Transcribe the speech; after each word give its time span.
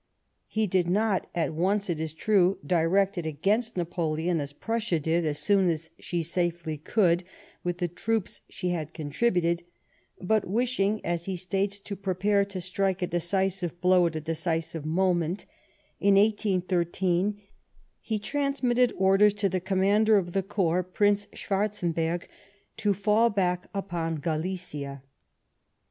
He 0.47 0.65
did 0.65 0.89
not 0.89 1.29
at 1.35 1.53
once, 1.53 1.87
it 1.87 1.99
is 1.99 2.11
true, 2.11 2.57
direct 2.65 3.19
it 3.19 3.27
against 3.27 3.77
Napoleon, 3.77 4.41
as 4.41 4.51
Prussia 4.51 4.99
did 4.99 5.25
as 5.27 5.37
soon 5.37 5.69
as 5.69 5.91
she 5.99 6.23
safely 6.23 6.75
could, 6.79 7.23
with 7.63 7.77
the 7.77 7.87
troops 7.87 8.41
she 8.49 8.69
had 8.69 8.95
contributed, 8.95 9.63
but 10.19 10.49
wishing, 10.49 11.05
as 11.05 11.25
he 11.25 11.37
states, 11.37 11.77
to 11.77 11.95
prepare 11.95 12.43
to 12.45 12.59
strike 12.59 13.03
a 13.03 13.05
decisive 13.05 13.79
blow 13.79 14.07
at 14.07 14.15
a 14.15 14.21
decisive 14.21 14.87
moment, 14.87 15.45
in 15.99 16.15
1813, 16.15 17.39
he 18.01 18.17
transmitted 18.17 18.91
orders 18.97 19.35
to 19.35 19.49
the 19.49 19.59
Commander 19.61 20.17
of 20.17 20.33
the 20.33 20.41
corps 20.41 20.81
Prince 20.81 21.27
Schwarzenbcrg, 21.35 22.23
to 22.77 22.95
fall 22.95 23.29
back 23.29 23.67
upon 23.71 24.15
Galicia. 24.15 25.03